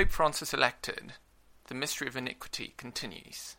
[0.00, 1.12] Pope Francis elected,
[1.66, 3.56] the mystery of iniquity continues.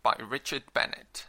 [0.00, 1.26] By Richard Bennett.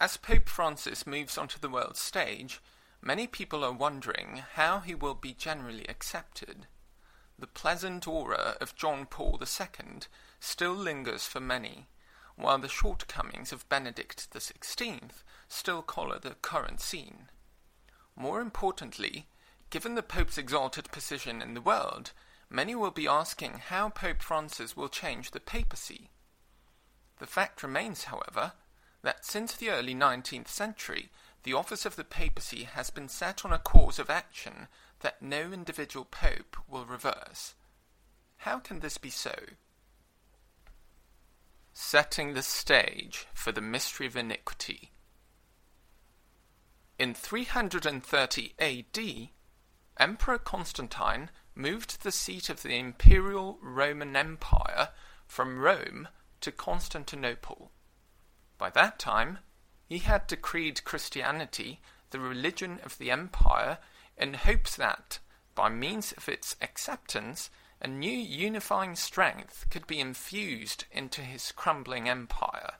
[0.00, 2.62] As Pope Francis moves onto the world stage,
[3.02, 6.66] many people are wondering how he will be generally accepted.
[7.38, 9.98] The pleasant aura of John Paul II
[10.40, 11.88] still lingers for many,
[12.36, 15.10] while the shortcomings of Benedict XVI
[15.46, 17.28] still color the current scene.
[18.16, 19.26] More importantly,
[19.74, 22.12] given the Pope's exalted position in the world,
[22.48, 26.10] many will be asking how Pope Francis will change the papacy.
[27.18, 28.52] The fact remains, however,
[29.02, 31.08] that since the early 19th century,
[31.42, 34.68] the office of the papacy has been set on a course of action
[35.00, 37.56] that no individual pope will reverse.
[38.36, 39.34] How can this be so?
[41.72, 44.92] Setting the stage for the mystery of iniquity.
[46.96, 49.30] In 330 AD,
[49.96, 54.88] Emperor Constantine moved the seat of the Imperial Roman Empire
[55.26, 56.08] from Rome
[56.40, 57.70] to Constantinople.
[58.58, 59.38] By that time,
[59.86, 63.78] he had decreed Christianity the religion of the empire
[64.16, 65.18] in hopes that,
[65.54, 72.08] by means of its acceptance, a new unifying strength could be infused into his crumbling
[72.08, 72.74] empire.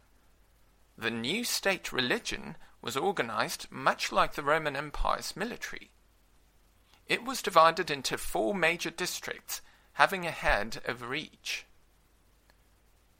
[0.96, 5.90] The new state religion was organized much like the Roman Empire's military.
[7.08, 9.60] It was divided into four major districts,
[9.94, 11.66] having a head over each.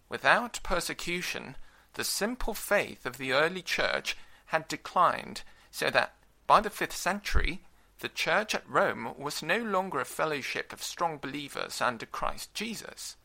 [0.09, 1.57] Without persecution,
[1.95, 6.15] the simple faith of the early church had declined, so that
[6.47, 7.63] by the fifth century
[8.01, 13.17] the church at Rome was no longer a fellowship of strong believers under Christ Jesus.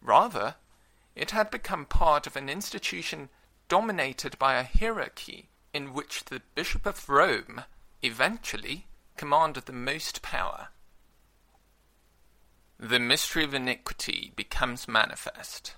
[0.00, 0.56] Rather,
[1.14, 3.28] it had become part of an institution
[3.68, 7.64] dominated by a hierarchy in which the Bishop of Rome
[8.02, 8.86] eventually
[9.16, 10.68] commanded the most power.
[12.78, 15.74] The mystery of iniquity becomes manifest.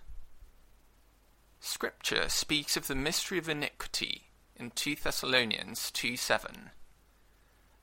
[1.60, 6.70] Scripture speaks of the mystery of iniquity in 2 Thessalonians 2 7.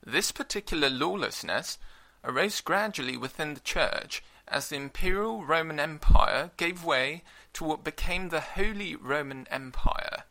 [0.04, 1.78] This particular lawlessness
[2.22, 7.22] arose gradually within the Church as the imperial Roman Empire gave way
[7.54, 10.24] to what became the Holy Roman Empire.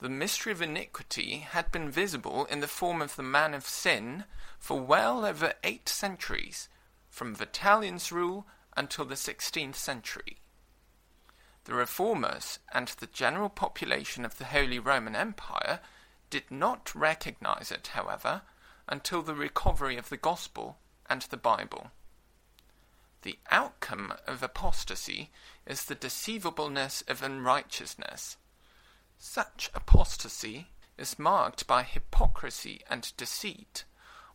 [0.00, 4.24] The mystery of iniquity had been visible in the form of the man of sin
[4.58, 6.70] for well over eight centuries,
[7.10, 10.38] from Vitalian's rule until the sixteenth century.
[11.64, 15.80] The reformers and the general population of the Holy Roman Empire
[16.30, 18.42] did not recognize it, however,
[18.88, 20.78] until the recovery of the Gospel
[21.10, 21.90] and the Bible.
[23.22, 25.30] The outcome of apostasy
[25.66, 28.38] is the deceivableness of unrighteousness.
[29.22, 33.84] Such apostasy is marked by hypocrisy and deceit,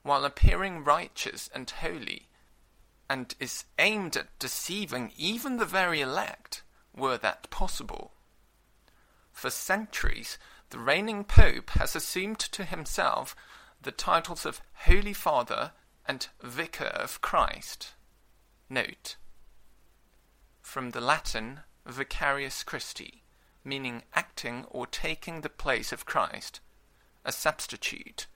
[0.03, 2.29] while appearing righteous and holy,
[3.09, 6.61] and is aimed at deceiving even the very elect
[6.93, 8.13] were that possible.
[9.31, 10.37] For centuries,
[10.69, 13.35] the reigning Pope has assumed to himself
[13.81, 15.71] the titles of Holy Father
[16.07, 17.95] and Vicar of Christ.
[18.69, 19.15] Note
[20.61, 23.24] From the Latin Vicarius Christi,
[23.65, 26.59] meaning acting or taking the place of Christ,
[27.25, 28.27] a substitute.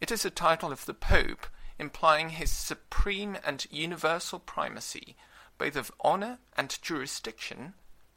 [0.00, 1.46] It is a title of the Pope
[1.78, 5.16] implying his supreme and universal primacy,
[5.58, 7.74] both of honour and jurisdiction,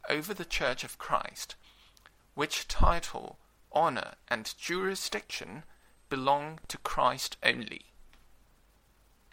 [0.10, 1.56] over the Church of Christ,
[2.34, 3.38] which title,
[3.74, 5.64] honour, and jurisdiction
[6.10, 7.86] belong to Christ only.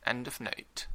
[0.07, 0.87] End of note.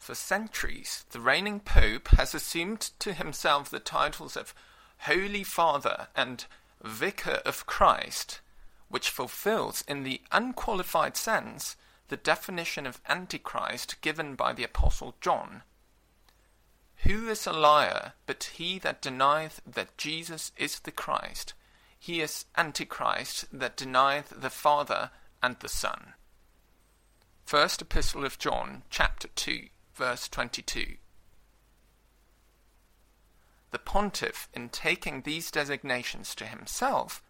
[0.00, 4.52] For centuries, the reigning Pope has assumed to himself the titles of
[5.00, 6.44] Holy Father and
[6.82, 8.40] Vicar of Christ,
[8.88, 11.76] which fulfills in the unqualified sense
[12.08, 15.62] the definition of Antichrist given by the Apostle John
[17.04, 21.54] who is a liar but he that denieth that Jesus is the Christ?
[21.98, 25.10] He is Antichrist that denieth the Father
[25.42, 26.14] and the Son.
[27.44, 29.68] First Epistle of John, chapter 2,
[30.00, 30.94] verse 22.
[33.70, 37.22] The pontiff, in taking these designations to himself,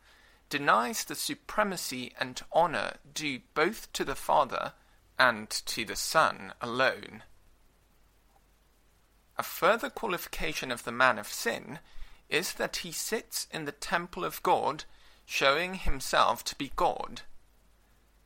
[0.49, 4.75] denies the supremacy and honour due both to the Father
[5.19, 7.25] and to the Son alone.
[9.37, 11.81] A further qualification of the man of sin
[12.28, 14.84] is that he sits in the temple of God,
[15.26, 17.22] showing himself to be God.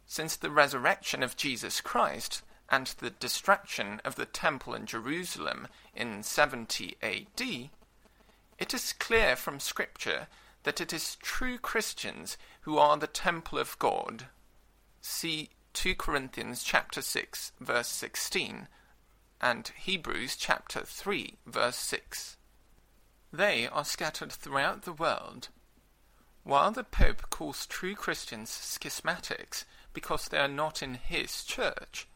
[0.04, 2.42] Since the resurrection of Jesus Christ
[2.74, 7.70] and the destruction of the temple in Jerusalem in 70 AD,
[8.58, 10.26] it is clear from Scripture
[10.64, 14.26] that it is true Christians who are the temple of God.
[15.00, 18.66] See 2 Corinthians chapter 6 verse 16
[19.40, 22.36] and Hebrews chapter 3 verse 6.
[23.32, 25.46] They are scattered throughout the world.
[26.42, 32.08] While the Pope calls true Christians schismatics because they are not in his church,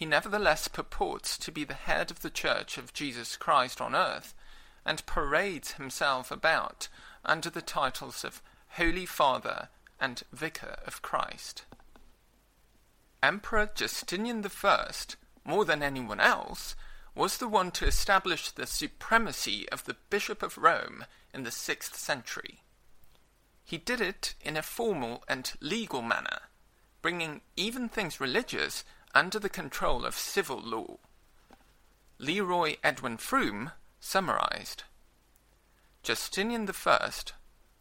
[0.00, 4.34] he nevertheless purports to be the head of the Church of Jesus Christ on earth,
[4.82, 6.88] and parades himself about
[7.22, 8.40] under the titles of
[8.78, 9.68] Holy Father
[10.00, 11.66] and Vicar of Christ.
[13.22, 14.90] Emperor Justinian I,
[15.44, 16.74] more than anyone else,
[17.14, 21.04] was the one to establish the supremacy of the Bishop of Rome
[21.34, 22.62] in the sixth century.
[23.62, 26.38] He did it in a formal and legal manner,
[27.02, 28.82] bringing even things religious
[29.14, 30.98] under the control of civil law.
[32.18, 34.84] Leroy Edwin Froom summarized
[36.02, 37.10] Justinian I,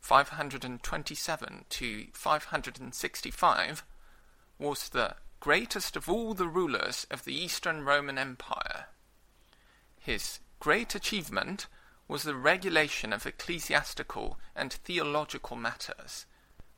[0.01, 3.83] 527 to 565,
[4.57, 8.87] was the greatest of all the rulers of the Eastern Roman Empire.
[9.97, 11.67] His great achievement
[12.09, 16.25] was the regulation of ecclesiastical and theological matters,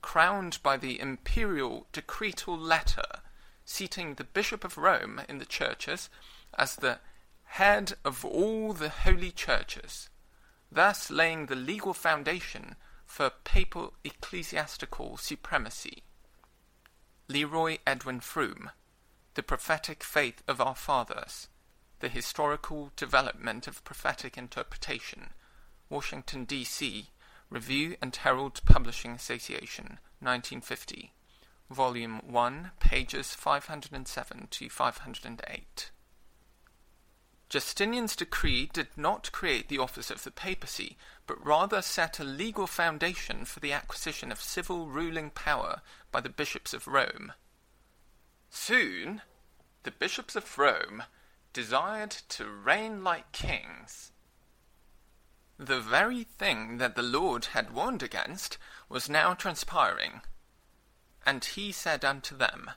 [0.02, 3.22] crowned by the imperial decretal letter
[3.66, 6.10] seating the Bishop of Rome in the churches
[6.58, 7.00] as the
[7.44, 10.10] head of all the holy churches,
[10.72, 12.76] thus laying the legal foundation
[13.06, 16.04] for papal ecclesiastical supremacy.
[17.28, 18.72] Leroy Edwin Froom,
[19.34, 21.48] The Prophetic Faith of Our Fathers,
[22.00, 25.32] The Historical Development of Prophetic Interpretation,
[25.90, 27.10] Washington, D.C.,
[27.50, 31.12] Review and Herald Publishing Association, 1950.
[31.72, 35.92] Volume 1, pages 507 to 508.
[37.48, 42.68] Justinian's decree did not create the office of the papacy, but rather set a legal
[42.68, 45.82] foundation for the acquisition of civil ruling power
[46.12, 47.32] by the bishops of Rome.
[48.50, 49.22] Soon,
[49.84, 51.04] the bishops of Rome
[51.54, 54.12] desired to reign like kings.
[55.58, 58.58] The very thing that the Lord had warned against
[58.90, 60.22] was now transpiring.
[61.26, 62.72] And he said unto them,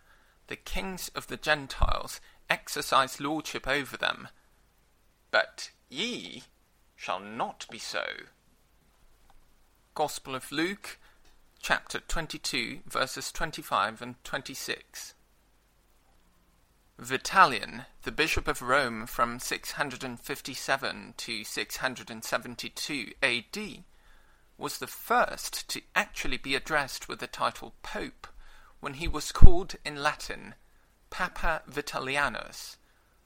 [0.48, 2.20] The kings of the Gentiles
[2.50, 4.28] exercise lordship over them,
[5.30, 6.44] but ye
[6.94, 8.04] shall not be so.
[9.94, 10.98] Gospel of Luke,
[11.60, 15.14] chapter 22, verses 25 and 26.
[17.00, 23.84] Vitalian, the Bishop of Rome from 657 to 672 AD,
[24.56, 28.28] was the first to actually be addressed with the title Pope
[28.84, 30.54] when he was called in Latin
[31.08, 32.76] Papa Vitalianus,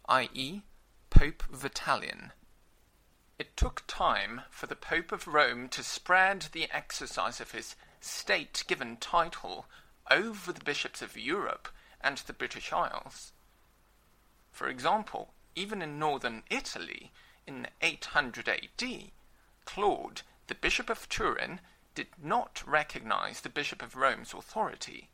[0.08, 0.62] i.e.,
[1.10, 2.30] Pope Vitalian.
[3.40, 8.62] It took time for the Pope of Rome to spread the exercise of his state
[8.68, 9.66] given title
[10.08, 11.68] over the bishops of Europe
[12.00, 13.32] and the British Isles.
[14.52, 17.10] For example, even in northern Italy,
[17.48, 19.10] in 800 AD,
[19.64, 21.58] Claude, the Bishop of Turin,
[21.96, 25.08] did not recognize the Bishop of Rome's authority.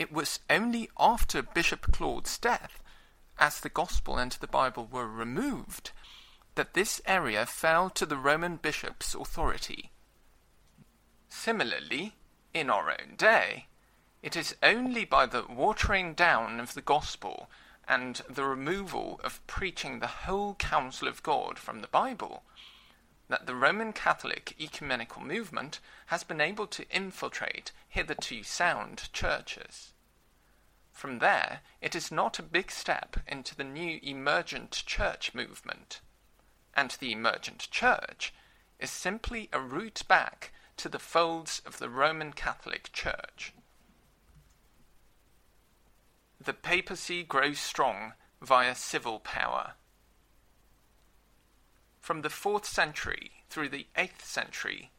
[0.00, 2.82] It was only after Bishop Claude's death,
[3.38, 5.90] as the Gospel and the Bible were removed,
[6.54, 9.90] that this area fell to the Roman bishop's authority.
[11.28, 12.16] Similarly,
[12.54, 13.66] in our own day,
[14.22, 17.50] it is only by the watering down of the Gospel
[17.86, 22.42] and the removal of preaching the whole counsel of God from the Bible
[23.30, 29.92] that the Roman Catholic ecumenical movement has been able to infiltrate hitherto sound churches.
[30.92, 36.00] From there, it is not a big step into the new emergent church movement.
[36.74, 38.34] And the emergent church
[38.80, 43.52] is simply a route back to the folds of the Roman Catholic Church.
[46.40, 49.74] The papacy grows strong via civil power.
[52.10, 54.90] From the 4th century through the 8th century,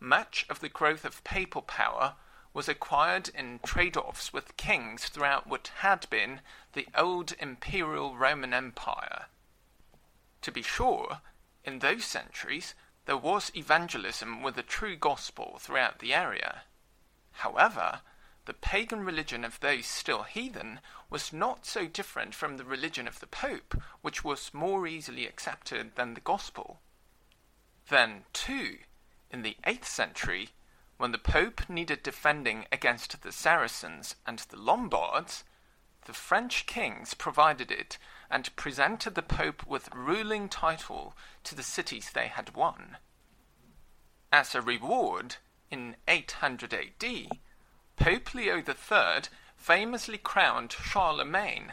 [0.00, 2.14] much of the growth of papal power
[2.54, 6.40] was acquired in trade offs with kings throughout what had been
[6.72, 9.26] the old imperial Roman Empire.
[10.40, 11.20] To be sure,
[11.64, 16.62] in those centuries there was evangelism with the true gospel throughout the area.
[17.32, 18.00] However,
[18.46, 23.20] the pagan religion of those still heathen was not so different from the religion of
[23.20, 26.80] the Pope, which was more easily accepted than the Gospel.
[27.88, 28.78] Then, too,
[29.30, 30.50] in the eighth century,
[30.96, 35.44] when the Pope needed defending against the Saracens and the Lombards,
[36.04, 37.98] the French kings provided it
[38.30, 42.98] and presented the Pope with ruling title to the cities they had won.
[44.30, 45.36] As a reward,
[45.70, 47.38] in 800 AD,
[47.96, 49.22] Pope Leo III
[49.56, 51.72] famously crowned Charlemagne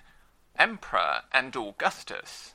[0.56, 2.54] emperor and Augustus.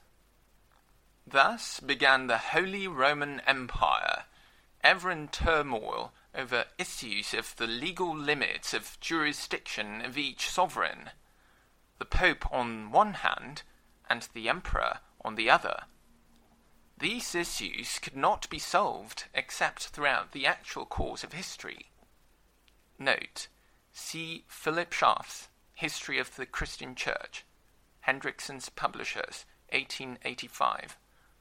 [1.26, 4.24] Thus began the Holy Roman Empire,
[4.82, 11.10] ever in turmoil over issues of the legal limits of jurisdiction of each sovereign,
[11.98, 13.62] the Pope on one hand,
[14.08, 15.84] and the Emperor on the other.
[16.98, 21.90] These issues could not be solved except throughout the actual course of history.
[22.98, 23.48] Note,
[23.96, 27.46] see Philip Schaff's History of the Christian Church,
[28.00, 30.98] Hendrickson's Publishers, 1885,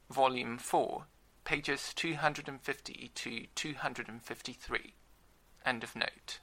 [0.09, 1.05] Volume 4,
[1.43, 4.93] pages 250 to 253.
[5.65, 6.39] End of note.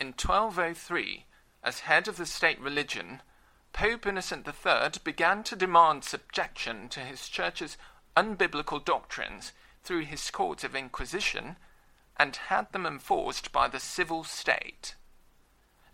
[0.00, 1.26] In 1203,
[1.62, 3.22] as head of the state religion,
[3.72, 7.78] Pope Innocent III began to demand subjection to his church's
[8.16, 9.52] unbiblical doctrines
[9.84, 11.56] through his courts of inquisition
[12.20, 14.94] and had them enforced by the civil state.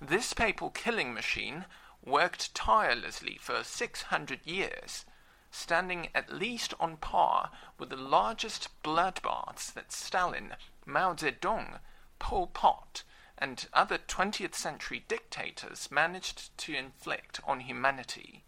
[0.00, 1.66] This papal killing machine
[2.04, 5.04] worked tirelessly for 600 years,
[5.52, 10.54] standing at least on par with the largest bloodbaths that Stalin,
[10.84, 11.78] Mao Zedong,
[12.18, 13.04] Pol Pot,
[13.38, 18.42] and other 20th century dictators managed to inflict on humanity.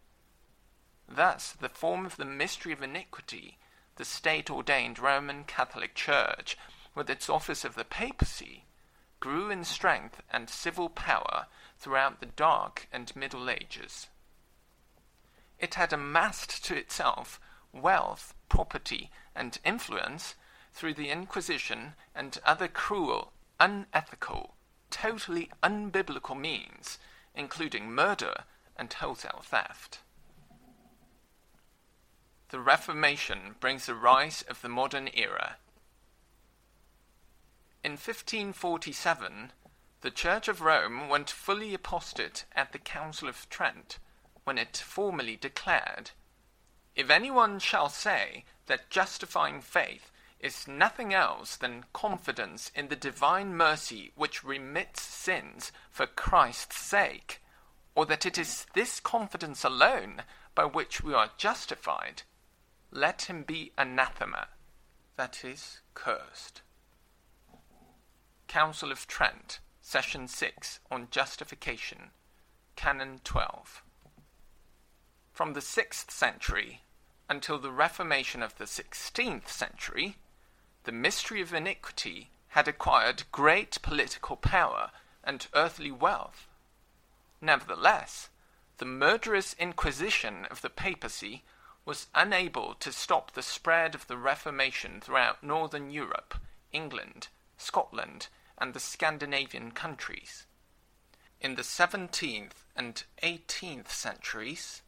[1.09, 3.57] Thus, the form of the mystery of iniquity,
[3.95, 6.57] the state ordained Roman Catholic Church,
[6.95, 8.65] with its office of the papacy,
[9.21, 11.47] grew in strength and civil power
[11.79, 14.09] throughout the Dark and Middle Ages.
[15.59, 17.41] It had amassed to itself
[17.73, 20.35] wealth, property, and influence
[20.73, 24.55] through the Inquisition and other cruel, unethical,
[24.91, 26.99] totally unbiblical means,
[27.35, 28.45] including murder
[28.77, 30.01] and wholesale theft.
[32.51, 35.57] The Reformation brings the rise of the modern era.
[37.89, 39.51] In 1547,
[40.03, 43.99] the Church of Rome went fully apostate at the Council of Trent,
[44.45, 46.11] when it formally declared,
[46.95, 53.57] If anyone shall say that justifying faith is nothing else than confidence in the divine
[53.57, 57.41] mercy which remits sins for Christ's sake,
[57.95, 62.25] or that it is this confidence alone by which we are justified,
[62.91, 64.49] let him be anathema,
[65.17, 66.61] that is, cursed.
[68.49, 72.11] Council of Trent, Session 6 on Justification,
[72.77, 73.83] Canon 12.
[75.33, 76.81] From the 6th century
[77.29, 80.17] until the Reformation of the 16th century,
[80.85, 86.49] the mystery of iniquity had acquired great political power and earthly wealth.
[87.43, 88.31] Nevertheless,
[88.79, 91.45] the murderous inquisition of the papacy
[91.85, 96.35] was unable to stop the spread of the Reformation throughout northern Europe,
[96.73, 97.29] England,
[97.59, 100.47] Scotland, and the Scandinavian countries.
[101.41, 104.83] In the 17th and 18th centuries,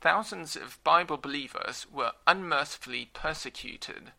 [0.00, 4.12] thousands of Bible believers were unmercifully persecuted.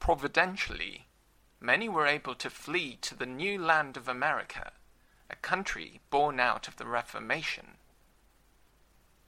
[0.00, 1.06] Providentially,
[1.60, 4.72] many were able to flee to the new land of America,
[5.30, 7.76] a country born out of the Reformation.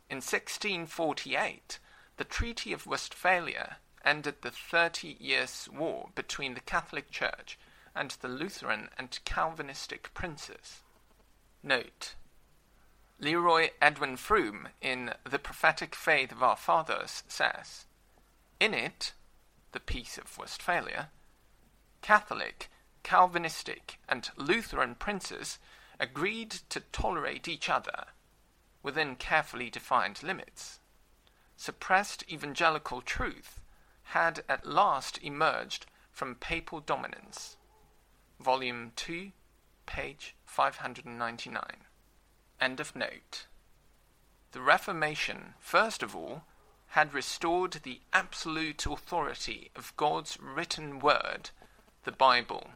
[0.09, 1.79] In 1648,
[2.17, 7.59] the Treaty of Westphalia ended the Thirty Years' War between the Catholic Church
[7.97, 10.83] and the Lutheran and Calvinistic princes.
[11.63, 12.15] Note
[13.19, 17.87] Leroy Edwin Froom in The Prophetic Faith of Our Fathers says,
[18.61, 19.15] In it,
[19.73, 21.09] the Peace of Westphalia,
[22.03, 22.71] Catholic,
[23.03, 25.59] Calvinistic, and Lutheran princes
[25.99, 28.05] agreed to tolerate each other
[28.83, 30.79] within carefully defined limits.
[31.57, 33.61] Suppressed evangelical truth
[34.11, 37.57] had at last emerged from papal dominance.
[38.41, 39.33] Volume 2,
[39.87, 41.63] page 599.
[42.61, 43.47] End of note.
[44.53, 46.45] The Reformation, first of all,
[46.89, 51.51] had restored the absolute authority of God's written word,
[52.05, 52.71] the Bible.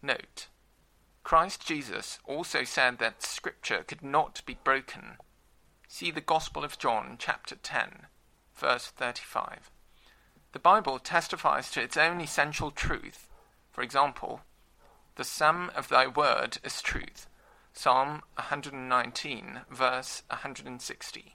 [0.00, 0.48] Note.
[1.24, 5.16] Christ Jesus also said that Scripture could not be broken.
[5.88, 8.06] See the Gospel of John, chapter 10,
[8.54, 9.70] verse 35.
[10.52, 13.28] The Bible testifies to its own essential truth.
[13.72, 14.42] For example,
[15.18, 17.26] the sum of thy word is truth.
[17.72, 21.34] Psalm 119, verse 160.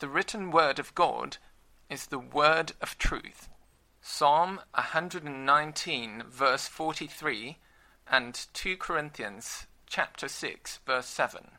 [0.00, 1.38] The written word of God
[1.88, 3.48] is the word of truth.
[4.02, 7.56] Psalm 119, verse 43,
[8.10, 11.52] and 2 Corinthians chapter 6, verse 7.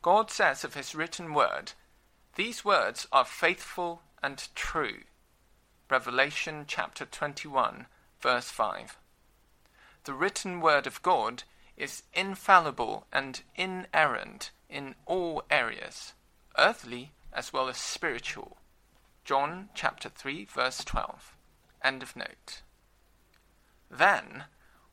[0.00, 1.72] God says of his written word,
[2.36, 5.00] These words are faithful and true.
[5.90, 7.84] Revelation chapter 21,
[8.22, 8.96] verse 5
[10.04, 11.42] the written word of God
[11.76, 16.14] is infallible and inerrant in all areas,
[16.58, 18.56] earthly as well as spiritual.
[19.24, 21.36] John chapter 3 verse 12.
[21.82, 22.62] End of note.
[23.90, 24.44] Then,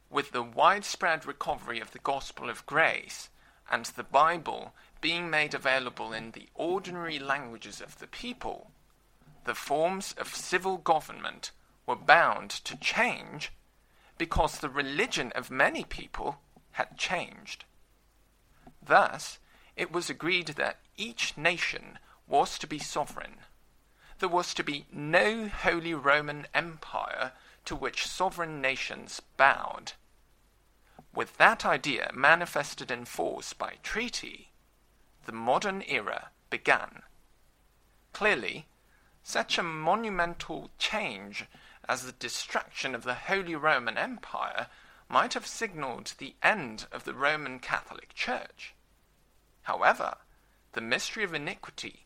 [0.10, 3.30] with the widespread recovery of the gospel of grace
[3.70, 8.72] and the Bible being made available in the ordinary languages of the people,
[9.46, 11.52] the forms of civil government
[11.86, 13.52] were bound to change
[14.18, 16.40] because the religion of many people
[16.72, 17.66] had changed.
[18.82, 19.40] Thus,
[19.76, 23.38] it was agreed that each nation was to be sovereign.
[24.20, 27.34] There was to be no Holy Roman Empire
[27.66, 29.94] to which sovereign nations bowed.
[31.14, 34.52] With that idea manifested in force by treaty,
[35.26, 37.04] the modern era began.
[38.14, 38.68] Clearly,
[39.24, 41.46] such a monumental change
[41.88, 44.68] as the destruction of the Holy Roman Empire
[45.10, 48.74] might have signalled the end of the Roman Catholic Church.
[49.64, 50.16] However,
[50.74, 52.06] the mystery of iniquity,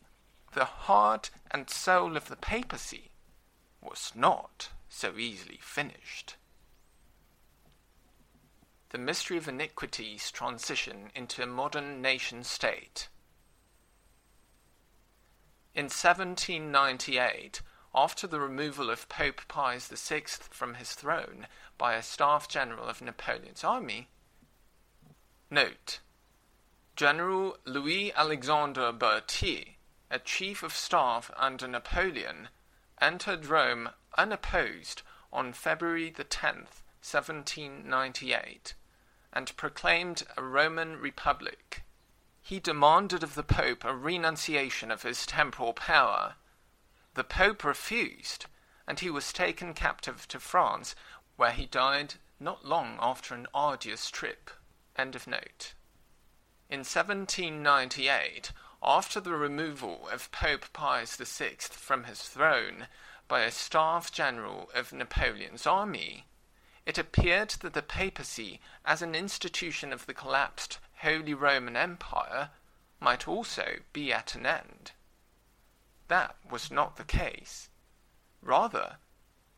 [0.52, 3.10] the heart and soul of the papacy,
[3.80, 6.36] was not so easily finished.
[8.90, 13.08] The mystery of iniquity's transition into a modern nation state.
[15.74, 17.62] In 1798,
[17.94, 21.46] after the removal of Pope Pius VI from his throne
[21.76, 24.08] by a staff general of Napoleon's army,
[25.50, 26.00] note,
[26.96, 29.76] General Louis Alexandre Berthier,
[30.10, 32.48] a chief of staff under Napoleon,
[33.00, 38.74] entered Rome unopposed on February the 10th, 1798,
[39.32, 41.82] and proclaimed a Roman Republic.
[42.42, 46.36] He demanded of the Pope a renunciation of his temporal power
[47.14, 48.46] the Pope refused,
[48.86, 50.94] and he was taken captive to France,
[51.36, 54.50] where he died not long after an arduous trip.
[54.96, 55.74] End of note.
[56.68, 62.88] In 1798, after the removal of Pope Pius VI from his throne
[63.28, 66.26] by a staff general of Napoleon's army,
[66.84, 72.50] it appeared that the papacy, as an institution of the collapsed Holy Roman Empire,
[72.98, 74.92] might also be at an end.
[76.12, 77.70] That was not the case.
[78.42, 78.98] Rather,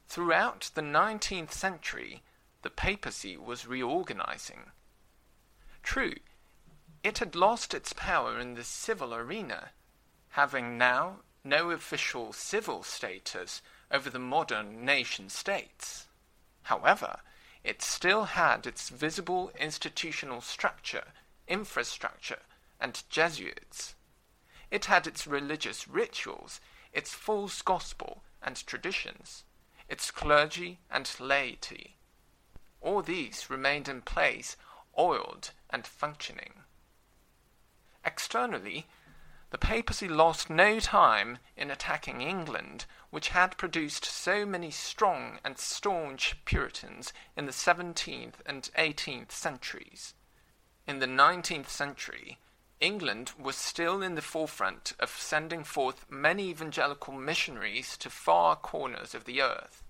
[0.07, 2.23] throughout the nineteenth century,
[2.63, 4.71] the papacy was reorganizing.
[5.83, 6.15] True,
[7.03, 9.71] it had lost its power in the civil arena,
[10.29, 16.07] having now no official civil status over the modern nation states.
[16.63, 17.19] However,
[17.65, 21.07] it still had its visible institutional structure,
[21.49, 22.43] infrastructure,
[22.81, 23.97] and Jesuits.
[24.75, 26.61] It had its religious rituals,
[26.93, 29.45] its false gospel and traditions,
[29.89, 31.95] its clergy and laity.
[32.81, 34.57] All these remained in place,
[34.99, 36.55] oiled and functioning.
[38.05, 38.89] Externally,
[39.51, 45.57] the papacy lost no time in attacking England, which had produced so many strong and
[45.57, 50.15] staunch Puritans in the seventeenth and eighteenth centuries.
[50.85, 52.39] In the nineteenth century,
[52.85, 59.15] England was still in the forefront of sending forth many evangelical missionaries to far corners
[59.15, 59.83] of the earth.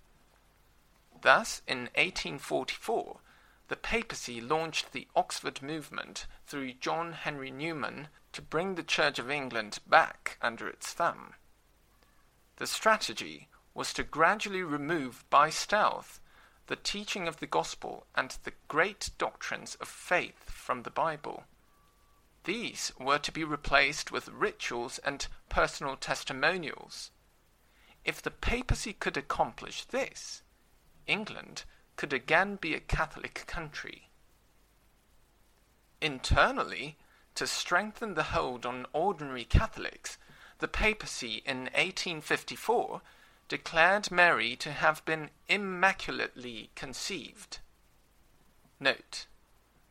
[1.21, 3.19] Thus, in 1844,
[3.67, 9.29] the papacy launched the Oxford movement through John Henry Newman to bring the Church of
[9.29, 11.35] England back under its thumb.
[12.59, 16.21] The strategy was to gradually remove by stealth
[16.69, 21.43] the teaching of the gospel and the great doctrines of faith from the Bible.
[22.45, 27.11] These were to be replaced with rituals and personal testimonials.
[28.05, 30.43] If the papacy could accomplish this,
[31.07, 31.65] England
[31.97, 34.11] could again be a Catholic country.
[36.03, 36.99] Internally,
[37.35, 40.19] to strengthen the hold on ordinary Catholics,
[40.59, 43.01] the papacy in 1854
[43.49, 47.59] declared Mary to have been immaculately conceived.
[48.79, 49.27] Note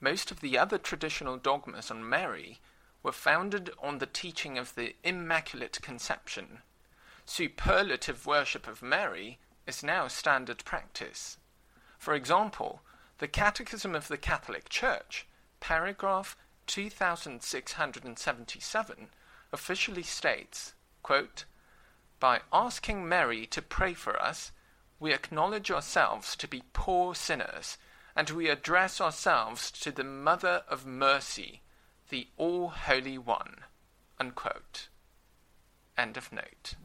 [0.04, 2.60] most of the other traditional dogmas on Mary
[3.04, 6.60] were founded on the teaching of the Immaculate Conception.
[7.26, 11.38] Superlative worship of Mary is now standard practice.
[11.98, 12.82] For example,
[13.20, 15.26] the Catechism of the Catholic Church,
[15.62, 16.36] paragraph
[16.68, 19.08] 2677,
[19.54, 21.46] officially states, quote,
[22.20, 24.52] By asking Mary to pray for us,
[25.00, 27.78] we acknowledge ourselves to be poor sinners
[28.15, 31.62] and we address ourselves to the Mother of Mercy,
[32.10, 33.62] the All Holy One.
[34.19, 34.88] Unquote.
[35.97, 36.76] End of note.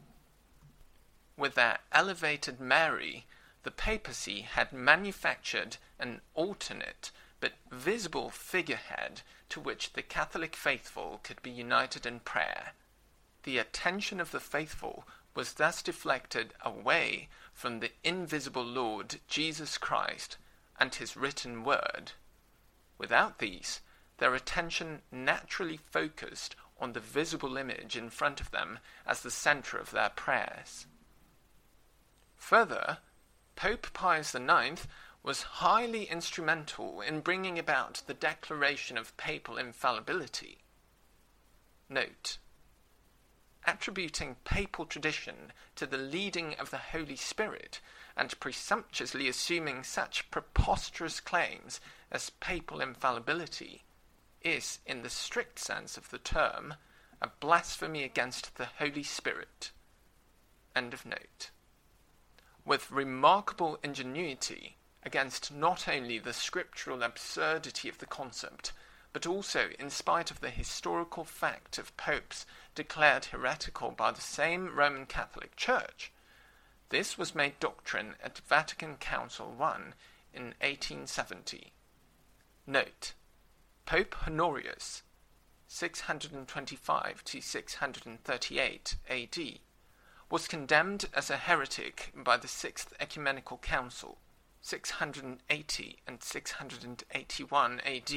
[1.37, 3.25] With their elevated Mary,
[3.63, 11.41] the papacy had manufactured an alternate, but visible figurehead to which the Catholic faithful could
[11.41, 12.73] be united in prayer.
[13.43, 20.37] The attention of the faithful was thus deflected away from the invisible Lord Jesus Christ
[20.79, 22.13] and his written word.
[22.97, 23.81] Without these,
[24.17, 29.77] their attention naturally focused on the visible image in front of them as the center
[29.77, 30.87] of their prayers.
[32.35, 32.99] Further,
[33.55, 34.87] Pope Pius IX
[35.21, 40.59] was highly instrumental in bringing about the declaration of papal infallibility.
[41.89, 42.37] Note
[43.65, 47.81] Attributing papal tradition to the leading of the Holy Spirit
[48.19, 51.79] and presumptuously assuming such preposterous claims
[52.11, 53.85] as papal infallibility
[54.41, 56.73] is, in the strict sense of the term,
[57.21, 59.71] a blasphemy against the Holy Spirit.
[60.75, 61.49] End of note.
[62.65, 68.73] With remarkable ingenuity, against not only the scriptural absurdity of the concept,
[69.13, 74.75] but also in spite of the historical fact of popes declared heretical by the same
[74.75, 76.11] Roman Catholic Church.
[76.89, 79.75] This was made doctrine at Vatican Council I
[80.33, 81.71] in 1870.
[82.65, 83.13] Note
[83.85, 85.03] Pope Honorius,
[85.67, 89.37] 625 to 638 AD,
[90.31, 94.17] was condemned as a heretic by the Sixth Ecumenical Council
[94.61, 98.13] 680 and 681 AD.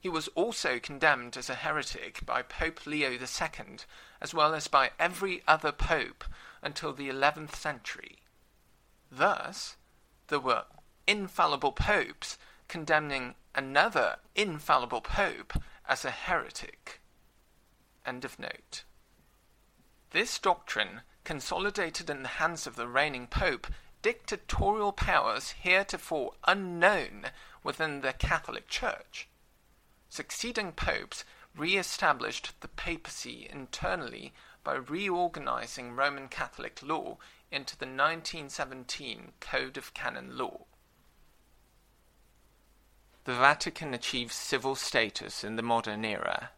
[0.00, 3.76] He was also condemned as a heretic by Pope Leo II,
[4.22, 6.24] as well as by every other pope
[6.62, 8.20] until the 11th century.
[9.10, 9.76] Thus,
[10.28, 10.64] there were
[11.06, 17.02] infallible popes condemning another infallible pope as a heretic.
[18.06, 18.84] End of note.
[20.12, 23.66] This doctrine, consolidated in the hands of the reigning pope,
[24.00, 27.26] dictatorial powers heretofore unknown
[27.62, 29.28] within the Catholic Church.
[30.10, 34.32] Succeeding popes re established the papacy internally
[34.64, 37.16] by reorganizing Roman Catholic law
[37.52, 40.66] into the 1917 Code of Canon Law.
[43.22, 46.50] The Vatican achieves civil status in the modern era.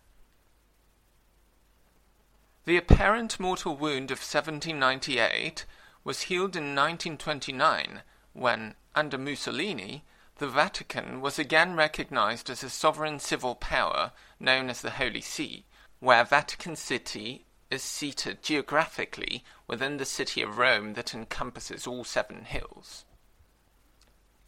[2.64, 5.66] The apparent mortal wound of 1798
[6.04, 10.04] was healed in 1929 when, under Mussolini,
[10.42, 15.66] the Vatican was again recognized as a sovereign civil power known as the Holy See,
[16.00, 22.42] where Vatican City is seated geographically within the city of Rome that encompasses all seven
[22.42, 23.04] hills.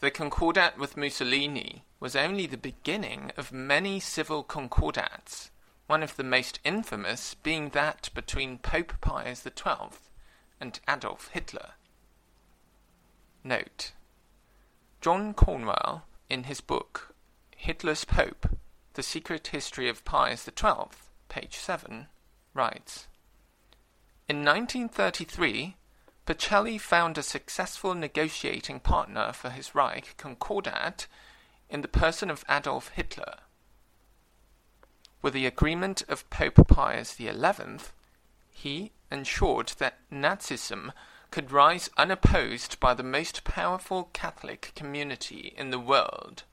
[0.00, 5.50] The concordat with Mussolini was only the beginning of many civil concordats,
[5.86, 9.96] one of the most infamous being that between Pope Pius XII
[10.60, 11.74] and Adolf Hitler.
[13.44, 13.92] Note
[15.04, 17.14] John Cornwell, in his book
[17.54, 18.56] Hitler's Pope
[18.94, 20.96] The Secret History of Pius XII,
[21.28, 22.06] page 7,
[22.54, 23.06] writes
[24.30, 25.76] In 1933,
[26.24, 31.06] Pacelli found a successful negotiating partner for his Reich Concordat
[31.68, 33.40] in the person of Adolf Hitler.
[35.20, 37.34] With the agreement of Pope Pius XI,
[38.50, 40.92] he ensured that Nazism
[41.34, 46.44] could rise unopposed by the most powerful Catholic community in the world.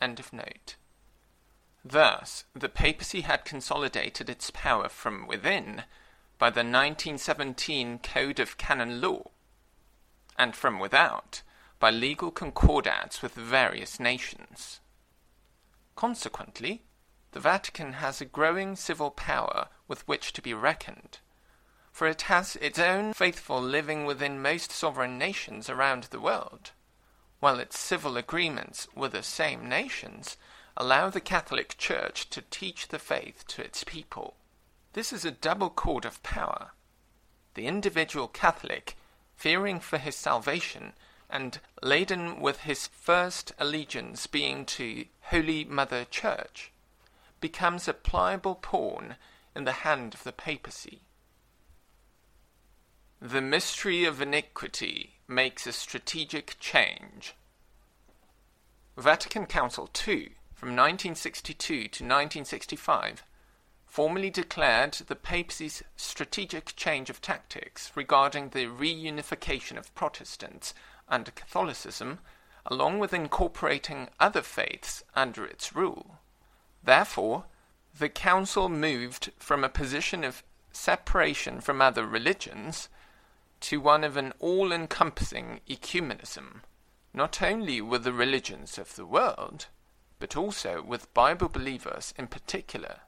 [0.00, 0.76] End of note.
[1.84, 5.82] Thus, the papacy had consolidated its power from within
[6.38, 9.32] by the 1917 Code of Canon Law,
[10.38, 11.42] and from without
[11.80, 14.78] by legal concordats with various nations.
[15.96, 16.84] Consequently,
[17.32, 21.18] the Vatican has a growing civil power with which to be reckoned,
[21.94, 26.72] for it has its own faithful living within most sovereign nations around the world,
[27.38, 30.36] while its civil agreements with the same nations
[30.76, 34.34] allow the Catholic Church to teach the faith to its people.
[34.94, 36.72] This is a double cord of power.
[37.54, 38.96] The individual Catholic,
[39.36, 40.94] fearing for his salvation,
[41.30, 46.72] and laden with his first allegiance being to Holy Mother Church,
[47.40, 49.14] becomes a pliable pawn
[49.54, 51.02] in the hand of the papacy.
[53.26, 57.34] The mystery of iniquity makes a strategic change.
[58.98, 63.24] Vatican Council II, from 1962 to 1965,
[63.86, 70.74] formally declared the papacy's strategic change of tactics regarding the reunification of Protestants
[71.08, 72.18] under Catholicism,
[72.66, 76.18] along with incorporating other faiths under its rule.
[76.82, 77.46] Therefore,
[77.98, 82.90] the Council moved from a position of separation from other religions
[83.64, 86.60] to one of an all encompassing ecumenism,
[87.14, 89.68] not only with the religions of the world,
[90.18, 93.00] but also with Bible believers in particular.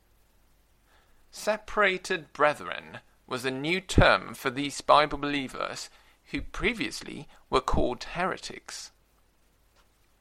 [1.31, 5.91] Separated brethren was a new term for these Bible believers
[6.31, 8.93] who previously were called heretics.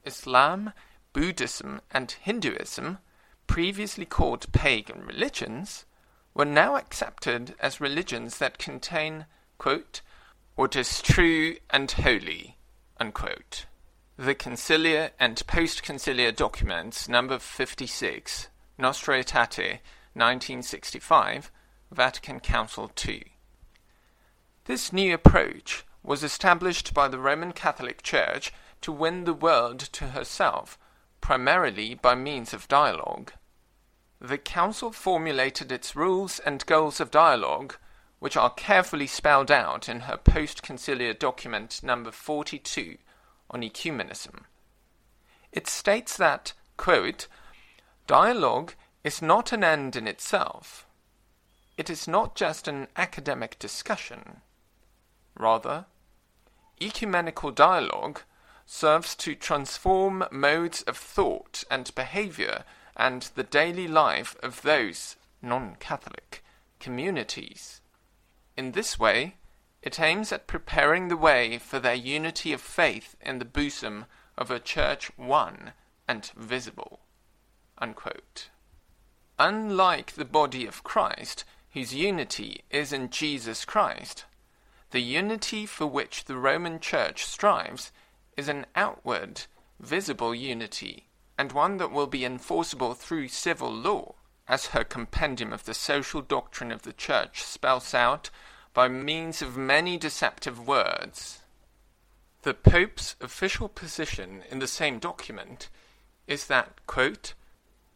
[0.04, 0.74] Islam,
[1.14, 2.98] Buddhism, and Hinduism,
[3.46, 5.86] previously called pagan religions,
[6.34, 9.24] were now accepted as religions that contain,
[9.56, 10.02] quote,
[10.56, 12.56] what is true and holy,
[12.98, 13.66] unquote.
[14.16, 19.80] The Conciliar and Post-Conciliar Documents, number 56, Nostra Aetate,
[20.14, 21.52] 1965,
[21.92, 23.32] Vatican Council II.
[24.64, 30.08] This new approach was established by the Roman Catholic Church to win the world to
[30.08, 30.78] herself,
[31.20, 33.32] primarily by means of dialogue.
[34.18, 37.76] The Council formulated its rules and goals of dialogue,
[38.18, 42.96] which are carefully spelled out in her post conciliar document number 42
[43.50, 44.44] on ecumenism.
[45.52, 47.28] It states that, quote,
[48.06, 48.74] dialogue
[49.04, 50.86] is not an end in itself.
[51.76, 54.40] It is not just an academic discussion.
[55.38, 55.84] Rather,
[56.80, 58.22] ecumenical dialogue
[58.64, 62.64] serves to transform modes of thought and behavior
[62.96, 66.42] and the daily life of those non Catholic
[66.80, 67.80] communities.
[68.56, 69.36] In this way,
[69.82, 74.50] it aims at preparing the way for their unity of faith in the bosom of
[74.50, 75.72] a church one
[76.08, 77.00] and visible.
[79.38, 84.24] Unlike the body of Christ, whose unity is in Jesus Christ,
[84.90, 87.92] the unity for which the Roman Church strives
[88.36, 89.42] is an outward,
[89.78, 94.14] visible unity, and one that will be enforceable through civil law,
[94.48, 98.30] as her Compendium of the Social Doctrine of the Church spells out
[98.74, 101.40] by means of many deceptive words.
[102.42, 105.68] The Pope's official position in the same document
[106.26, 107.34] is that, quote,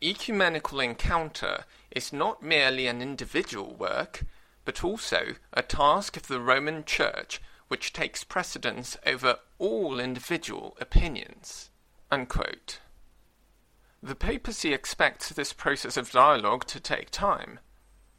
[0.03, 4.25] ecumenical encounter is not merely an individual work,
[4.65, 11.71] but also a task of the Roman Church which takes precedence over all individual opinions.
[12.11, 12.81] Unquote.
[14.03, 17.61] The papacy expects this process of dialogue to take time.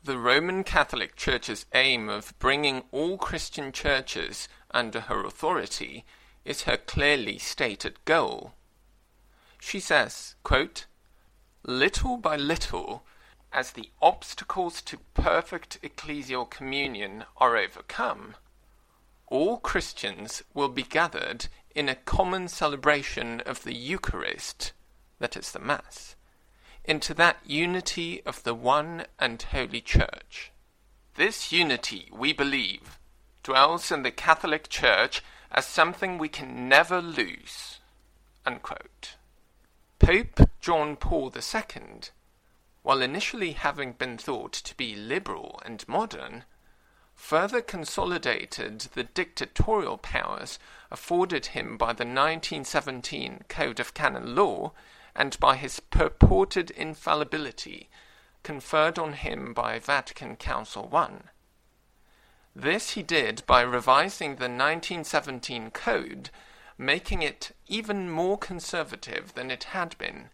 [0.04, 6.06] The Roman Catholic Church's aim of bringing all Christian churches under her authority
[6.46, 8.54] is her clearly stated goal.
[9.60, 10.86] She says, quote,
[11.64, 13.04] Little by little,
[13.52, 18.36] as the obstacles to perfect ecclesial communion are overcome,
[19.28, 24.74] all Christians will be gathered in a common celebration of the Eucharist,
[25.22, 26.16] that is the Mass,
[26.84, 30.52] into that unity of the one and holy Church.
[31.16, 33.00] This unity, we believe,
[33.44, 37.80] dwells in the Catholic Church as something we can never lose.
[38.46, 39.16] Unquote.
[40.00, 42.02] Pope John Paul II,
[42.82, 46.46] while initially having been thought to be liberal and modern,
[47.14, 50.58] further consolidated the dictatorial powers
[50.90, 54.74] afforded him by the 1917 Code of Canon Law
[55.16, 57.90] and by his purported infallibility
[58.44, 61.10] conferred on him by Vatican Council I.
[62.56, 66.30] This he did by revising the 1917 Code,
[66.78, 70.30] making it even more conservative than it had been,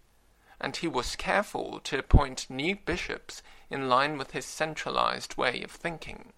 [0.59, 5.71] and he was careful to appoint new bishops in line with his centralized way of
[5.71, 6.33] thinking.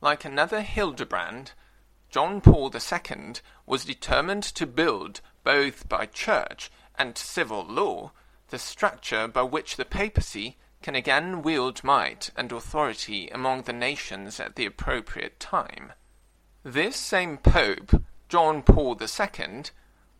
[0.00, 1.52] Like another Hildebrand,
[2.10, 3.32] John Paul II
[3.66, 8.12] was determined to build, both by church and civil law,
[8.48, 14.38] the structure by which the papacy can again wield might and authority among the nations
[14.40, 15.92] at the appropriate time.
[16.62, 19.62] This same Pope, John Paul II,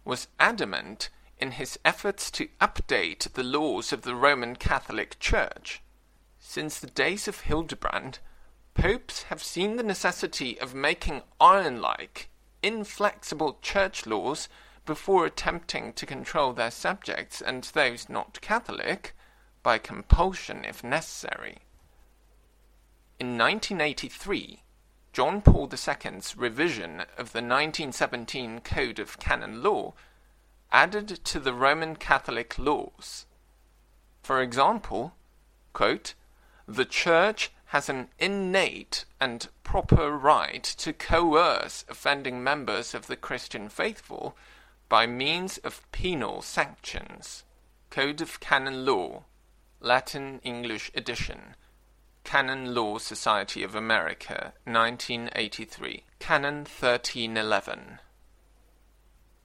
[0.05, 5.83] was adamant in his efforts to update the laws of the Roman Catholic Church.
[6.39, 8.19] Since the days of Hildebrand,
[8.75, 12.31] popes have seen the necessity of making iron-like,
[12.63, 14.49] inflexible church laws
[14.89, 19.15] before attempting to control their subjects and those not Catholic
[19.63, 21.59] by compulsion if necessary.
[23.21, 24.63] In 1983,
[25.13, 29.93] John Paul II's revision of the 1917 Code of Canon Law
[30.73, 33.27] added to the Roman Catholic laws.
[34.23, 35.13] For example,
[35.75, 36.15] quote,
[36.67, 43.69] the Church has an innate and proper right to coerce offending members of the Christian
[43.69, 44.35] faithful
[44.89, 47.45] by means of penal sanctions.
[47.91, 49.25] Code of Canon Law,
[49.81, 51.55] Latin English edition.
[52.25, 56.05] Canon Law Society of America, 1983.
[56.19, 57.99] Canon 1311.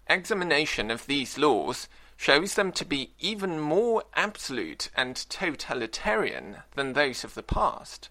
[0.10, 7.24] examination of these laws shows them to be even more absolute and totalitarian than those
[7.24, 8.10] of the past.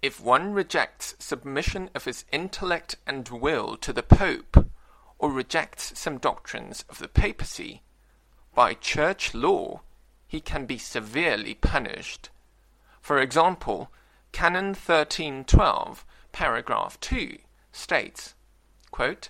[0.00, 4.61] If one rejects submission of his intellect and will to the Pope,
[5.22, 7.80] or rejects some doctrines of the papacy,
[8.56, 9.80] by church law
[10.26, 12.28] he can be severely punished.
[13.00, 13.92] For example,
[14.32, 17.38] Canon 1312, paragraph 2,
[17.70, 18.34] states,
[18.90, 19.28] quote,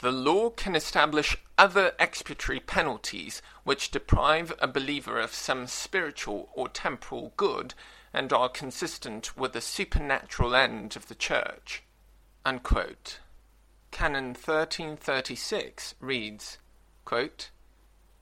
[0.00, 6.68] The law can establish other expiatory penalties which deprive a believer of some spiritual or
[6.68, 7.74] temporal good
[8.12, 11.84] and are consistent with the supernatural end of the Church.
[12.44, 13.20] Unquote.
[13.92, 16.58] Canon 1336 reads,
[17.04, 17.50] quote,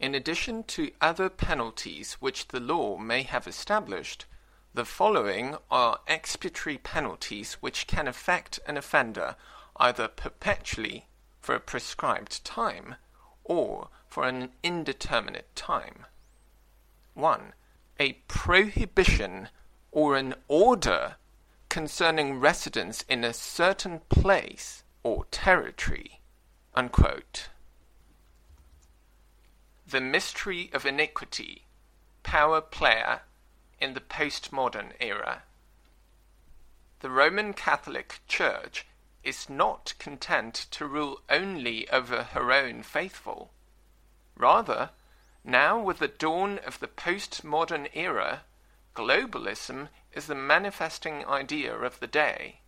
[0.00, 4.26] in addition to other penalties which the law may have established,
[4.74, 9.36] the following are expiatory penalties which can affect an offender
[9.76, 11.06] either perpetually
[11.40, 12.96] for a prescribed time
[13.44, 16.04] or for an indeterminate time.
[17.14, 17.52] 1.
[17.98, 19.48] A prohibition
[19.92, 21.16] or an order
[21.68, 26.20] concerning residence in a certain place or territory.
[26.74, 27.48] Unquote.
[29.86, 31.66] The Mystery of Iniquity
[32.22, 33.22] Power Player
[33.80, 35.42] in the Postmodern Era.
[37.00, 38.86] The Roman Catholic Church
[39.24, 43.50] is not content to rule only over her own faithful.
[44.36, 44.90] Rather,
[45.42, 48.42] now with the dawn of the postmodern era,
[48.94, 52.60] globalism is the manifesting idea of the day,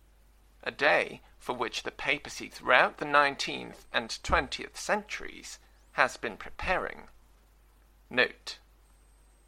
[0.63, 5.59] a day for which the papacy throughout the 19th and 20th centuries
[5.91, 7.09] has been preparing.
[8.09, 8.59] Note: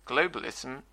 [0.06, 0.84] Globalism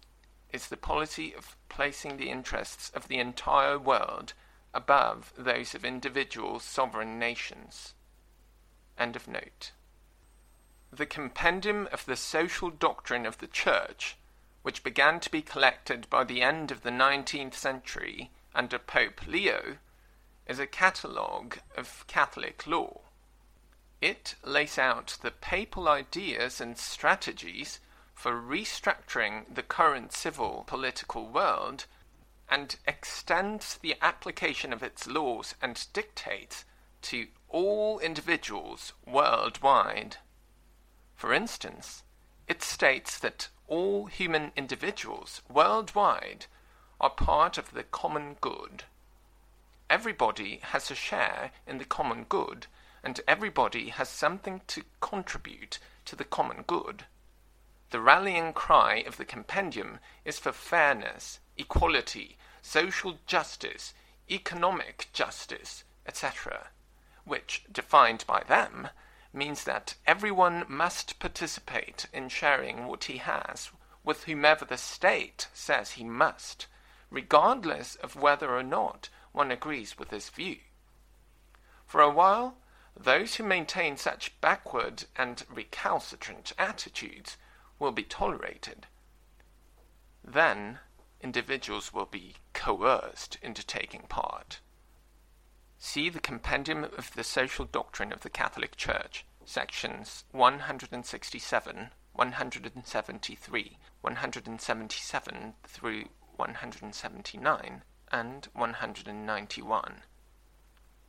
[0.53, 4.35] is the policy of placing the interests of the entire world
[4.73, 7.95] above those of individual sovereign nations.
[8.97, 9.73] End of note.
[10.93, 14.17] The Compendium of the Social Doctrine of the Church,
[14.63, 19.79] which began to be collected by the end of the nineteenth century under Pope Leo,
[20.47, 23.01] is a catalogue of Catholic law.
[24.01, 27.79] It lays out the papal ideas and strategies
[28.15, 31.87] for restructuring the current civil political world
[32.49, 36.65] and extends the application of its laws and dictates
[37.03, 40.17] to all individuals worldwide.
[41.15, 42.03] For instance,
[42.49, 46.47] it states that all human individuals worldwide
[47.01, 48.85] are part of the common good.
[49.93, 52.67] Everybody has a share in the common good
[53.05, 57.05] and everybody has something to contribute to the common good.
[57.91, 63.93] The rallying cry of the compendium is for fairness, equality, social justice,
[64.31, 66.69] economic justice, etc.,
[67.27, 68.89] which, defined by them,
[69.31, 73.71] means that everyone must participate in sharing what he has
[74.03, 76.67] with whomever the state says he must,
[77.11, 80.59] regardless of whether or not one agrees with this view.
[81.87, 82.57] For a while,
[82.97, 87.37] those who maintain such backward and recalcitrant attitudes
[87.79, 88.87] will be tolerated.
[90.23, 90.79] Then
[91.21, 94.61] individuals will be coerced into taking part.
[95.79, 105.55] See the Compendium of the Social Doctrine of the Catholic Church, sections 167, 173, 177
[105.65, 106.05] through
[106.37, 110.03] 179, and 191.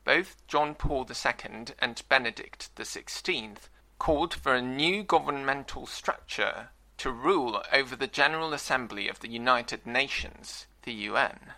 [0.05, 3.57] Both John Paul II and Benedict XVI
[3.99, 9.85] called for a new governmental structure to rule over the General Assembly of the United
[9.85, 11.53] Nations, the UN.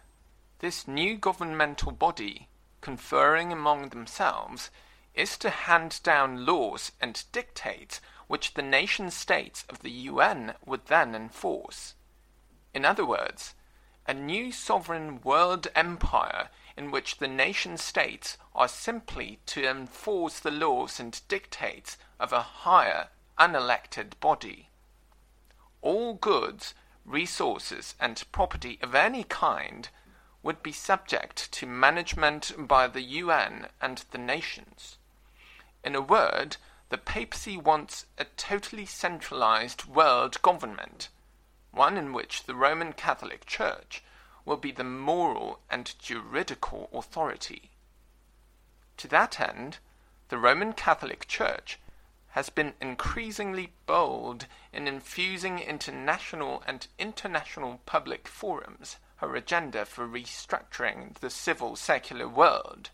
[0.59, 2.49] This new governmental body,
[2.81, 4.71] conferring among themselves,
[5.13, 10.85] is to hand down laws and dictates which the nation states of the UN would
[10.87, 11.95] then enforce.
[12.73, 13.55] In other words,
[14.07, 20.51] a new sovereign world empire in which the nation states are simply to enforce the
[20.51, 23.07] laws and dictates of a higher,
[23.39, 24.69] unelected body.
[25.81, 26.73] All goods,
[27.05, 29.89] resources, and property of any kind
[30.43, 34.97] would be subject to management by the UN and the nations.
[35.83, 36.57] In a word,
[36.89, 41.09] the papacy wants a totally centralized world government,
[41.75, 44.01] one in which the Roman Catholic Church
[44.45, 47.69] will be the moral and juridical authority.
[48.97, 49.79] To that end,
[50.29, 51.79] the Roman Catholic Church
[52.29, 60.07] has been increasingly bold in infusing into national and international public forums her agenda for
[60.07, 62.89] restructuring the civil secular world.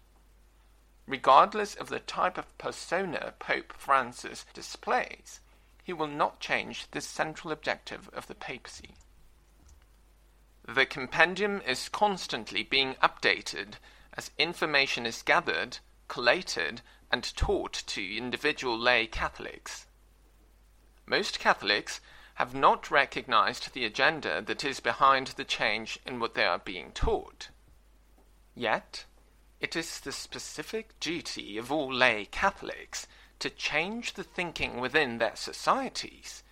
[1.12, 5.41] regardless of the type of persona Pope Francis displays,
[5.84, 8.96] he will not change this central objective of the papacy.
[10.68, 13.76] The compendium is constantly being updated
[14.14, 19.88] as information is gathered, collated, and taught to individual lay Catholics.
[21.06, 22.00] Most Catholics
[22.36, 26.92] have not recognized the agenda that is behind the change in what they are being
[26.92, 27.50] taught.
[28.56, 29.06] Yet,
[29.60, 33.08] it is the specific duty of all lay Catholics
[33.42, 36.44] to change the thinking within their societies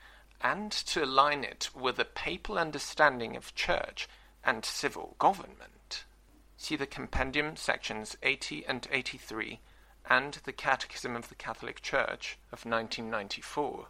[0.42, 4.08] and to align it with a papal understanding of church
[4.44, 6.06] and civil government.
[6.58, 9.60] See the Compendium sections 80 and 83
[10.10, 13.88] and the Catechism of the Catholic Church of 1994,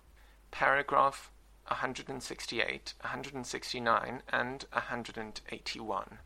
[0.52, 1.32] paragraph
[1.68, 6.20] 168, 169, and 181.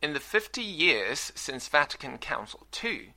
[0.00, 3.14] In the fifty years since Vatican Council II,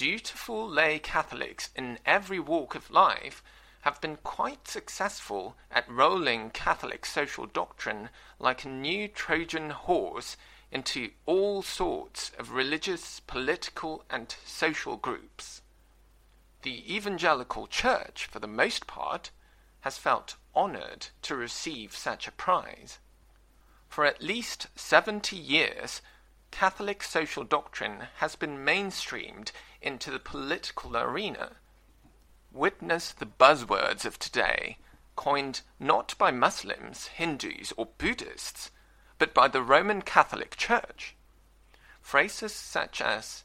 [0.00, 3.44] dutiful lay Catholics in every walk of life
[3.82, 10.38] have been quite successful at rolling Catholic social doctrine like a new Trojan horse
[10.72, 15.60] into all sorts of religious, political, and social groups.
[16.62, 19.30] The evangelical church, for the most part,
[19.80, 23.00] has felt honored to receive such a prize.
[23.86, 26.00] For at least seventy years,
[26.50, 31.52] Catholic social doctrine has been mainstreamed into the political arena.
[32.52, 34.78] Witness the buzzwords of today,
[35.16, 38.70] coined not by Muslims, Hindus, or Buddhists,
[39.18, 41.14] but by the Roman Catholic Church.
[42.00, 43.44] Phrases such as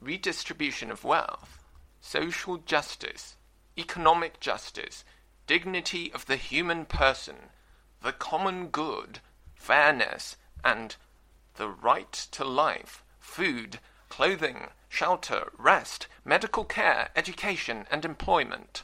[0.00, 1.62] redistribution of wealth,
[2.00, 3.36] social justice,
[3.78, 5.04] economic justice,
[5.46, 7.50] dignity of the human person,
[8.02, 9.20] the common good,
[9.54, 10.96] fairness, and
[11.60, 18.82] the right to life, food, clothing, shelter, rest, medical care, education, and employment.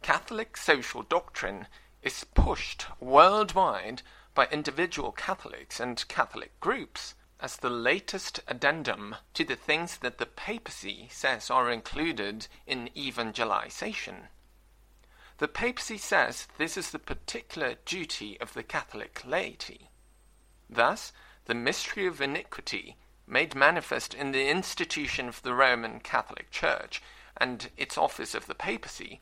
[0.00, 1.66] Catholic social doctrine
[2.00, 4.00] is pushed worldwide
[4.34, 10.24] by individual Catholics and Catholic groups as the latest addendum to the things that the
[10.24, 14.28] papacy says are included in evangelization.
[15.36, 19.90] The papacy says this is the particular duty of the Catholic laity.
[20.70, 21.12] Thus,
[21.46, 27.00] the mystery of iniquity, made manifest in the institution of the Roman Catholic Church
[27.36, 29.20] and its office of the papacy,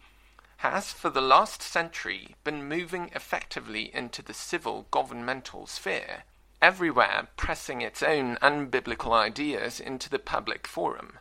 [0.58, 6.24] has for the last century been moving effectively into the civil governmental sphere,
[6.62, 11.18] everywhere pressing its own unbiblical ideas into the public forum.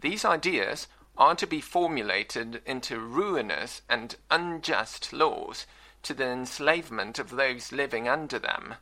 [0.00, 5.66] These ideas are to be formulated into ruinous and unjust laws
[6.02, 8.74] to the enslavement of those living under them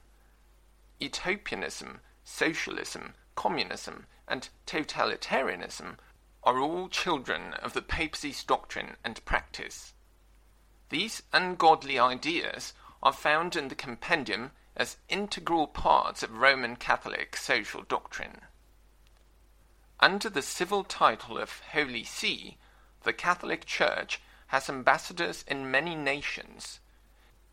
[1.00, 5.96] utopianism, socialism, communism, and totalitarianism
[6.42, 9.94] are all children of the papacy's doctrine and practice.
[10.90, 12.72] These ungodly ideas
[13.02, 18.40] are found in the compendium as integral parts of Roman Catholic social doctrine.
[20.00, 22.56] Under the civil title of Holy See,
[23.02, 26.80] the Catholic Church has ambassadors in many nations,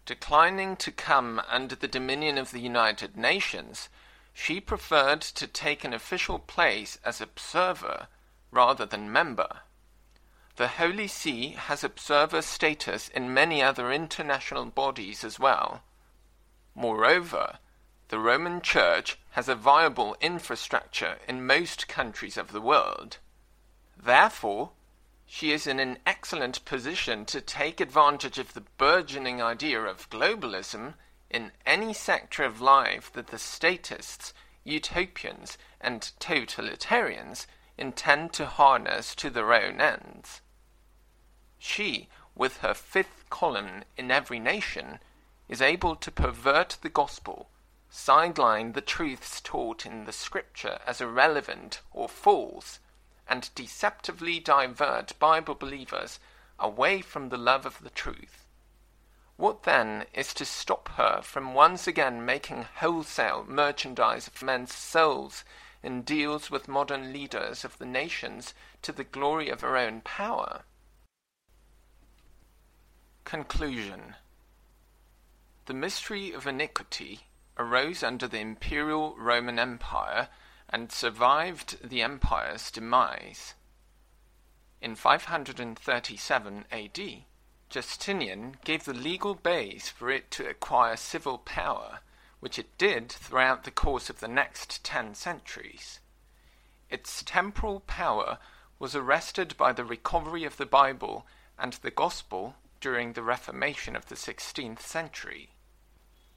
[0.05, 3.89] Declining to come under the dominion of the United Nations,
[4.33, 8.07] she preferred to take an official place as observer
[8.51, 9.61] rather than member.
[10.57, 15.81] The Holy See has observer status in many other international bodies as well.
[16.75, 17.57] Moreover,
[18.09, 23.17] the Roman Church has a viable infrastructure in most countries of the world.
[23.97, 24.71] Therefore,
[25.26, 30.93] she is in an excellent position to take advantage of the burgeoning idea of globalism
[31.30, 37.47] in any sector of life that the statists, utopians, and totalitarians
[37.78, 40.41] intend to harness to their own ends.
[41.57, 44.99] She, with her fifth column in every nation,
[45.49, 47.49] is able to pervert the gospel,
[47.89, 52.80] sideline the truths taught in the scripture as irrelevant or false,
[53.28, 56.19] and deceptively divert Bible believers
[56.59, 58.45] away from the love of the truth.
[59.38, 65.43] What then is to stop her from once again making wholesale merchandise of men's souls
[65.84, 70.63] in deals with modern leaders of the nations to the glory of her own power?
[73.26, 74.15] Conclusion
[75.65, 80.30] The mystery of iniquity arose under the imperial Roman Empire
[80.76, 83.53] and survived the empire's demise.
[84.82, 86.99] In 537 AD,
[87.69, 91.99] Justinian gave the legal base for it to acquire civil power,
[92.41, 96.01] which it did throughout the course of the next ten centuries.
[96.89, 98.38] its temporal power
[98.78, 101.26] was arrested by the recovery of the Bible
[101.57, 105.54] and the Gospel during the Reformation of the 16th century.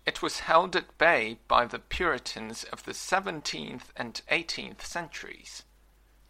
[0.09, 5.65] It was held at bay by the Puritans of the 17th and 18th centuries.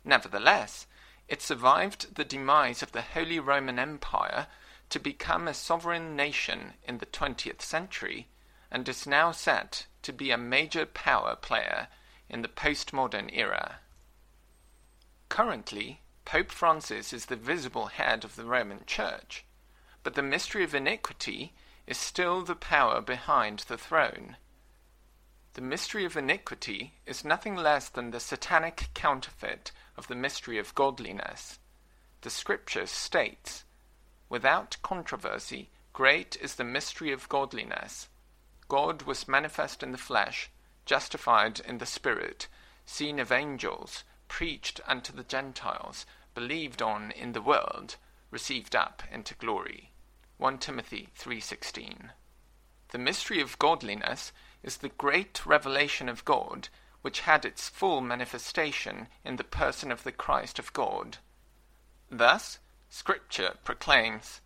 [0.05, 0.89] Nevertheless,
[1.29, 4.49] it survived the demise of the Holy Roman Empire
[4.89, 8.26] to become a sovereign nation in the 20th century
[8.68, 11.87] and is now set to be a major power player
[12.29, 13.79] in the postmodern era.
[15.29, 19.45] Currently, Pope Francis is the visible head of the Roman Church,
[20.03, 21.55] but the mystery of iniquity
[21.89, 24.36] is still the power behind the throne.
[25.55, 30.74] The mystery of iniquity is nothing less than the satanic counterfeit of the mystery of
[30.74, 31.59] godliness.
[32.20, 33.64] The Scripture states,
[34.28, 38.11] Without controversy, great is the mystery of godliness.
[38.68, 40.51] God was manifest in the flesh,
[40.84, 42.49] justified in the Spirit,
[42.84, 47.97] seen of angels, preached unto the Gentiles, believed on in the world,
[48.30, 49.91] received up into glory.
[50.39, 52.12] 1 Timothy 3:16.
[52.91, 54.32] The mystery of godliness
[54.62, 56.68] is the great revelation of God,
[57.03, 61.18] which had its full manifestation in the person of the Christ of God.
[62.09, 64.41] Thus, Scripture proclaims,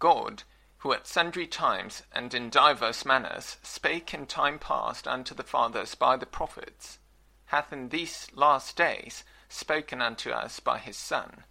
[0.00, 0.42] God,
[0.78, 5.94] who at sundry times and in divers manners spake in time past unto the fathers
[5.94, 6.98] by the prophets,
[7.46, 11.44] hath in these last days spoken unto us by his Son,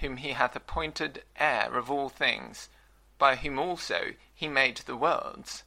[0.00, 2.68] whom he hath appointed heir of all things,
[3.24, 5.62] by whom also he made the worlds,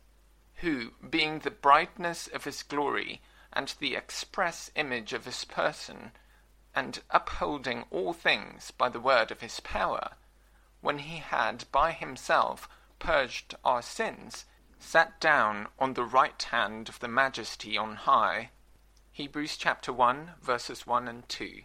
[0.58, 3.20] who, being the brightness of his glory,
[3.52, 6.12] and the express image of his person,
[6.76, 10.12] and upholding all things by the word of his power,
[10.82, 14.46] when he had by himself purged our sins,
[14.78, 18.52] sat down on the right hand of the majesty on high.
[19.12, 21.64] Hebrews chapter 1, verses 1 and 2.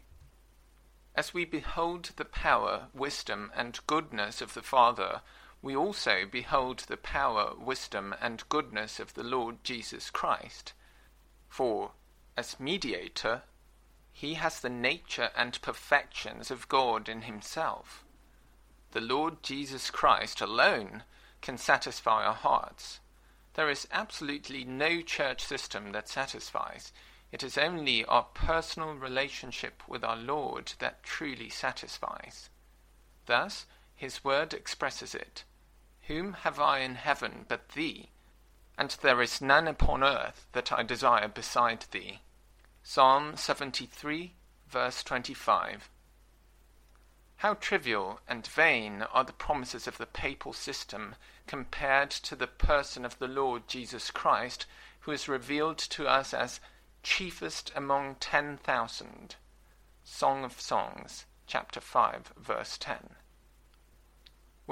[1.14, 5.20] As we behold the power, wisdom, and goodness of the Father,
[5.63, 10.73] we also behold the power, wisdom, and goodness of the Lord Jesus Christ.
[11.49, 11.93] For,
[12.37, 13.43] as mediator,
[14.13, 18.05] he has the nature and perfections of God in himself.
[18.91, 21.05] The Lord Jesus Christ alone
[21.41, 22.99] can satisfy our hearts.
[23.55, 26.93] There is absolutely no church system that satisfies.
[27.31, 32.51] It is only our personal relationship with our Lord that truly satisfies.
[33.27, 35.45] Thus, his word expresses it
[36.07, 38.11] Whom have I in heaven but thee?
[38.76, 42.20] And there is none upon earth that I desire beside thee.
[42.82, 44.34] Psalm 73,
[44.66, 45.88] verse 25.
[47.36, 51.14] How trivial and vain are the promises of the papal system
[51.46, 54.66] compared to the person of the Lord Jesus Christ,
[55.00, 56.61] who is revealed to us as
[57.03, 59.36] chiefest among ten thousand.
[60.05, 63.16] Song of Songs, chapter 5, verse 10.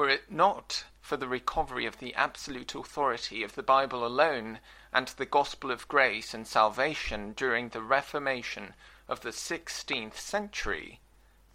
[0.01, 4.61] Were it not for the recovery of the absolute authority of the Bible alone
[4.95, 8.73] and the gospel of grace and salvation during the Reformation
[9.09, 11.01] of the sixteenth century,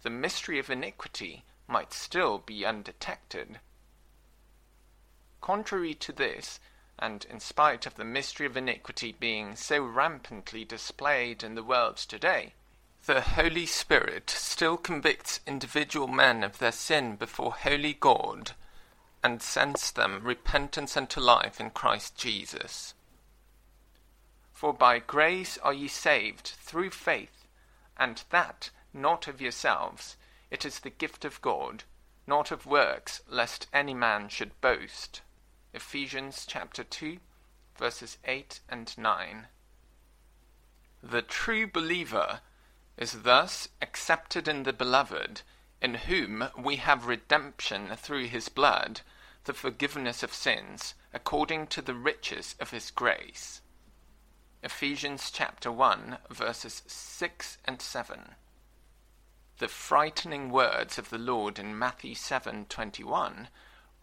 [0.02, 3.58] the mystery of iniquity might still be undetected.
[5.40, 6.60] Contrary to this,
[7.00, 11.96] and in spite of the mystery of iniquity being so rampantly displayed in the world
[11.96, 12.54] today,
[13.06, 18.50] the Holy Spirit still convicts individual men of their sin before holy God
[19.22, 22.94] and sends them repentance unto life in Christ Jesus.
[24.52, 27.46] For by grace are ye saved through faith,
[27.96, 30.16] and that not of yourselves,
[30.50, 31.84] it is the gift of God,
[32.26, 35.22] not of works, lest any man should boast.
[35.72, 37.18] Ephesians chapter 2,
[37.78, 39.46] verses 8 and 9.
[41.04, 42.40] The true believer
[42.96, 45.42] is thus accepted in the Beloved,
[45.82, 49.02] in whom we have redemption through his blood,
[49.44, 53.60] the forgiveness of sins, according to the riches of his grace.
[54.62, 58.34] Ephesians chapter 1, verses 6 and 7.
[59.58, 63.48] The frightening words of the Lord in Matthew 7:21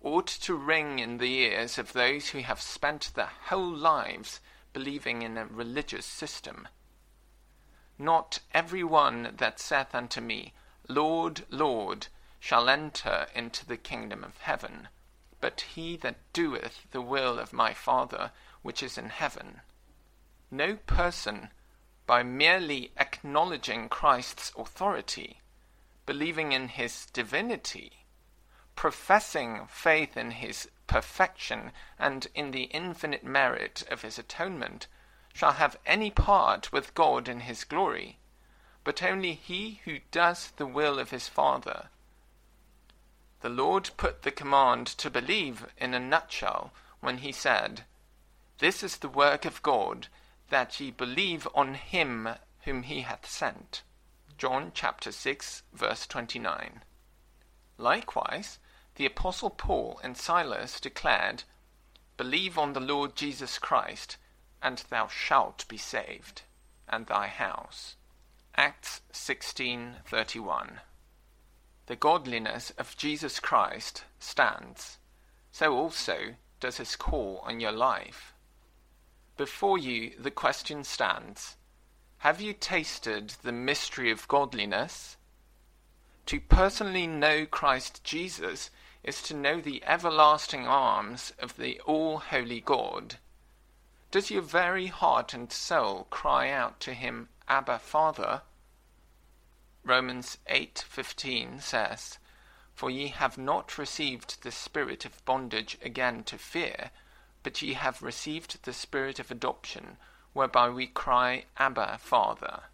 [0.02, 4.40] ought to ring in the ears of those who have spent their whole lives
[4.74, 6.68] believing in a religious system.
[8.00, 10.54] Not every one that saith unto me,
[10.88, 12.08] Lord, Lord,
[12.40, 14.90] shall enter into the kingdom of heaven,
[15.40, 18.32] but he that doeth the will of my Father
[18.64, 19.62] which is in heaven.
[20.50, 21.52] No person,
[22.06, 25.42] by merely acknowledging Christ's authority,
[26.06, 28.06] believing in his divinity,
[28.76, 34.88] professing faith in his perfection and in the infinite merit of his atonement,
[35.34, 38.20] shall have any part with God in his glory,
[38.84, 41.90] but only he who does the will of his Father.
[43.42, 46.72] The Lord put the command to believe in a nutshell
[47.02, 47.84] when he said,
[48.60, 50.08] This is the work of God,
[50.50, 52.30] that ye believe on him
[52.62, 53.82] whom he hath sent.
[54.38, 56.84] John chapter 6, verse 29.
[57.78, 58.60] Likewise,
[58.96, 61.44] the Apostle Paul and Silas declared,
[62.18, 64.18] Believe on the Lord Jesus Christ,
[64.64, 66.42] and thou shalt be saved,
[66.88, 67.98] and thy house.
[68.56, 70.80] Acts 16:31.
[71.88, 75.00] The godliness of Jesus Christ stands,
[75.52, 78.34] so also does his call on your life.
[79.36, 81.58] Before you the question stands,
[82.20, 85.18] have you tasted the mystery of godliness?
[86.28, 88.72] To personally know Christ Jesus
[89.04, 93.18] is to know the everlasting arms of the all holy God.
[94.14, 98.44] Does your very heart and soul cry out to him, Abba, Father?
[99.84, 102.20] Romans 8:15 says,
[102.76, 106.92] For ye have not received the spirit of bondage again to fear,
[107.42, 109.98] but ye have received the spirit of adoption,
[110.34, 112.66] whereby we cry, Abba, Father.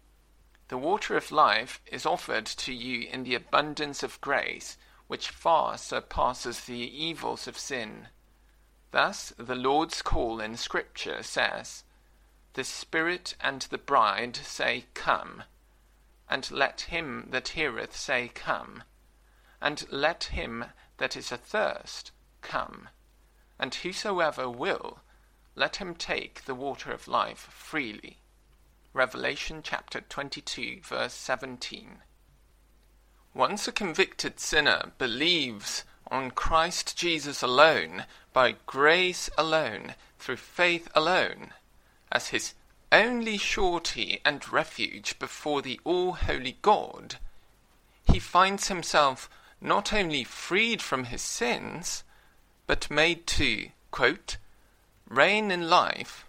[0.68, 4.76] The water of life is offered to you in the abundance of grace,
[5.06, 8.08] which far surpasses the evils of sin.
[8.90, 11.84] Thus the Lord's call in Scripture says,
[12.54, 15.44] The Spirit and the bride say, Come
[16.30, 18.84] and let him that heareth say, Come.
[19.60, 20.64] And let him
[20.98, 22.88] that is athirst come.
[23.58, 25.00] And whosoever will,
[25.54, 28.18] let him take the water of life freely.
[28.92, 31.98] Revelation chapter 22, verse 17.
[33.34, 41.52] Once a convicted sinner believes on Christ Jesus alone, by grace alone, through faith alone,
[42.12, 42.54] as his
[42.92, 47.16] only surety and refuge before the all holy God,
[48.04, 52.02] he finds himself not only freed from his sins,
[52.66, 54.36] but made to, quote,
[55.08, 56.24] reign in life.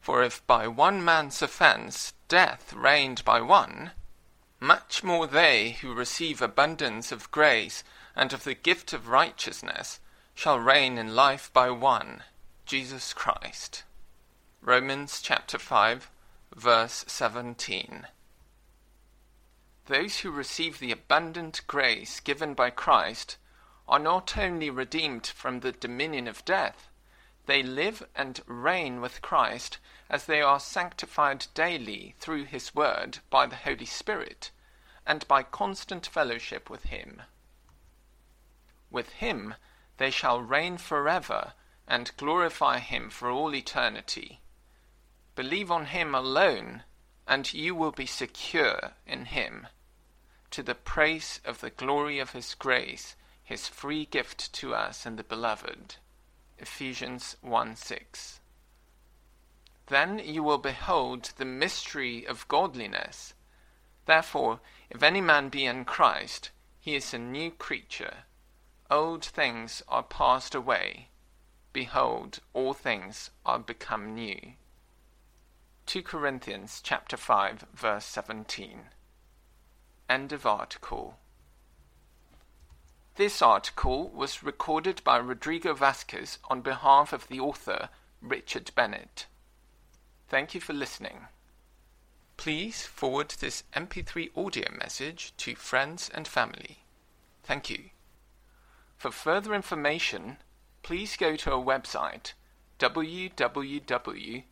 [0.00, 3.92] For if by one man's offence death reigned by one,
[4.58, 7.84] much more they who receive abundance of grace
[8.16, 10.00] and of the gift of righteousness
[10.34, 12.22] shall reign in life by one,
[12.66, 13.84] Jesus Christ.
[14.60, 16.10] Romans chapter 5,
[16.54, 18.06] verse 17.
[19.86, 23.36] Those who receive the abundant grace given by Christ
[23.88, 26.88] are not only redeemed from the dominion of death,
[27.46, 29.78] they live and reign with Christ
[30.08, 34.50] as they are sanctified daily through His Word by the Holy Spirit
[35.06, 37.22] and by constant fellowship with Him.
[38.90, 39.56] With Him
[39.98, 41.52] they shall reign forever
[41.86, 44.42] and glorify Him for all eternity.
[45.34, 46.82] Believe on him alone,
[47.26, 49.66] and you will be secure in him.
[50.50, 55.16] To the praise of the glory of his grace, his free gift to us in
[55.16, 55.96] the beloved.
[56.58, 58.40] Ephesians 1 6.
[59.86, 63.32] Then you will behold the mystery of godliness.
[64.04, 68.24] Therefore, if any man be in Christ, he is a new creature.
[68.92, 71.08] Old things are passed away.
[71.72, 74.52] Behold, all things are become new.
[75.86, 78.80] 2 Corinthians chapter 5 verse 17.
[80.10, 81.16] End of article.
[83.14, 87.88] This article was recorded by Rodrigo Vasquez on behalf of the author
[88.20, 89.24] Richard Bennett.
[90.28, 91.28] Thank you for listening.
[92.36, 96.80] Please forward this MP3 audio message to friends and family.
[97.42, 97.84] Thank you.
[99.02, 100.38] For further information,
[100.84, 102.34] please go to our website
[102.78, 104.44] www